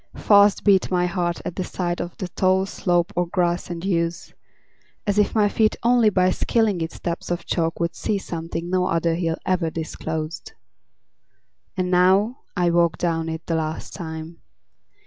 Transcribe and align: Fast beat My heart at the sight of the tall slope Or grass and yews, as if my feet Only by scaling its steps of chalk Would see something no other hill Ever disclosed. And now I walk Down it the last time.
Fast 0.15 0.63
beat 0.63 0.89
My 0.89 1.05
heart 1.05 1.43
at 1.45 1.55
the 1.55 1.63
sight 1.63 1.99
of 2.01 2.17
the 2.17 2.27
tall 2.29 2.65
slope 2.65 3.13
Or 3.15 3.27
grass 3.27 3.69
and 3.69 3.85
yews, 3.85 4.33
as 5.05 5.19
if 5.19 5.35
my 5.35 5.47
feet 5.47 5.75
Only 5.83 6.09
by 6.09 6.31
scaling 6.31 6.81
its 6.81 6.95
steps 6.95 7.29
of 7.29 7.45
chalk 7.45 7.79
Would 7.79 7.93
see 7.95 8.17
something 8.17 8.67
no 8.67 8.87
other 8.87 9.13
hill 9.13 9.37
Ever 9.45 9.69
disclosed. 9.69 10.53
And 11.77 11.91
now 11.91 12.39
I 12.57 12.71
walk 12.71 12.97
Down 12.97 13.29
it 13.29 13.45
the 13.45 13.53
last 13.53 13.93
time. 13.93 14.39